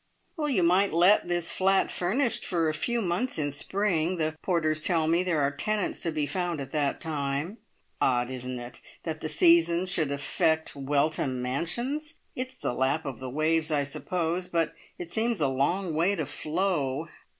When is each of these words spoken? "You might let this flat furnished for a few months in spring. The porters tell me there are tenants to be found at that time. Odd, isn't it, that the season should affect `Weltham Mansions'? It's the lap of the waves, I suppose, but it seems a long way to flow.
"You 0.39 0.63
might 0.63 0.93
let 0.93 1.27
this 1.27 1.51
flat 1.55 1.91
furnished 1.91 2.43
for 2.43 2.67
a 2.67 2.73
few 2.73 3.03
months 3.03 3.37
in 3.37 3.51
spring. 3.51 4.17
The 4.17 4.35
porters 4.41 4.83
tell 4.83 5.05
me 5.07 5.21
there 5.21 5.41
are 5.43 5.51
tenants 5.51 6.01
to 6.01 6.11
be 6.11 6.25
found 6.25 6.59
at 6.59 6.71
that 6.71 6.99
time. 6.99 7.59
Odd, 8.01 8.31
isn't 8.31 8.57
it, 8.57 8.81
that 9.03 9.21
the 9.21 9.29
season 9.29 9.85
should 9.85 10.11
affect 10.11 10.73
`Weltham 10.73 11.35
Mansions'? 11.39 12.15
It's 12.35 12.55
the 12.55 12.73
lap 12.73 13.05
of 13.05 13.19
the 13.19 13.29
waves, 13.29 13.69
I 13.69 13.83
suppose, 13.83 14.47
but 14.47 14.73
it 14.97 15.11
seems 15.11 15.39
a 15.39 15.47
long 15.47 15.93
way 15.93 16.15
to 16.15 16.25
flow. 16.25 17.07